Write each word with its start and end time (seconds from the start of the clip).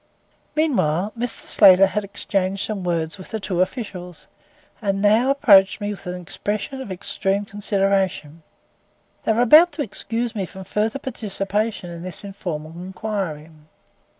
Meanwhile, 0.55 1.13
Mr. 1.15 1.45
Slater 1.45 1.85
had 1.85 2.03
exchanged 2.03 2.65
some 2.65 2.83
words 2.83 3.19
with 3.19 3.29
the 3.29 3.39
two 3.39 3.61
officials, 3.61 4.25
and 4.81 4.99
now 4.99 5.29
approached 5.29 5.79
me 5.79 5.91
with 5.91 6.07
an 6.07 6.19
expression 6.19 6.81
of 6.81 6.91
extreme 6.91 7.45
consideration. 7.45 8.41
They 9.25 9.33
were 9.33 9.43
about 9.43 9.71
to 9.73 9.83
excuse 9.83 10.33
me 10.33 10.47
from 10.47 10.63
further 10.63 10.97
participation 10.97 11.91
in 11.91 12.01
this 12.01 12.23
informal 12.23 12.71
inquiry. 12.71 13.51